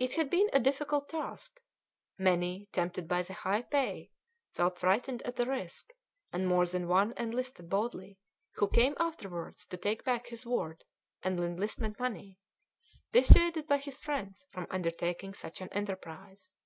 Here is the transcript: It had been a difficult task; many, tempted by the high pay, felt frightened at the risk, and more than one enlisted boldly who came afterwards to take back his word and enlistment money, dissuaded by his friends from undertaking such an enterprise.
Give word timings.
It 0.00 0.16
had 0.16 0.30
been 0.30 0.50
a 0.52 0.58
difficult 0.58 1.08
task; 1.08 1.60
many, 2.18 2.66
tempted 2.72 3.06
by 3.06 3.22
the 3.22 3.34
high 3.34 3.62
pay, 3.62 4.10
felt 4.52 4.80
frightened 4.80 5.22
at 5.22 5.36
the 5.36 5.46
risk, 5.46 5.92
and 6.32 6.48
more 6.48 6.66
than 6.66 6.88
one 6.88 7.14
enlisted 7.16 7.68
boldly 7.70 8.18
who 8.54 8.66
came 8.66 8.96
afterwards 8.98 9.64
to 9.66 9.76
take 9.76 10.02
back 10.02 10.26
his 10.26 10.44
word 10.44 10.82
and 11.22 11.38
enlistment 11.38 12.00
money, 12.00 12.40
dissuaded 13.12 13.68
by 13.68 13.76
his 13.78 14.00
friends 14.00 14.44
from 14.50 14.66
undertaking 14.70 15.34
such 15.34 15.60
an 15.60 15.68
enterprise. 15.68 16.56